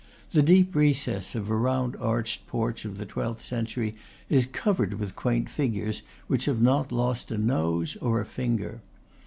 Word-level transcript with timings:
The 0.31 0.41
deep 0.41 0.73
recess 0.73 1.35
of 1.35 1.47
a 1.51 1.55
round 1.55 1.95
arched 1.97 2.47
porch 2.47 2.85
of 2.85 2.97
the 2.97 3.05
twelfth 3.05 3.43
century 3.45 3.93
is 4.29 4.47
covered 4.47 4.95
with 4.95 5.15
quaint 5.15 5.47
figures, 5.47 6.01
which 6.25 6.45
have 6.45 6.59
not 6.59 6.91
lost 6.91 7.29
a 7.29 7.37
nose 7.37 7.95
or 8.01 8.19
a 8.19 8.25
finger. 8.25 8.81